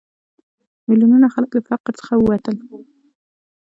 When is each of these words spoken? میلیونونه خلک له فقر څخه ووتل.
میلیونونه 0.87 1.27
خلک 1.33 1.49
له 1.57 1.61
فقر 1.69 1.91
څخه 1.99 2.13
ووتل. 2.17 2.57